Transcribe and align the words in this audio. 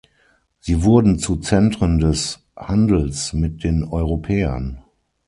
Sie 0.59 0.81
wurden 0.81 1.19
zu 1.19 1.35
Zentren 1.35 1.99
des 1.99 2.39
Handels 2.55 3.33
mit 3.33 3.63
den 3.63 3.83
Europäern. 3.83 4.81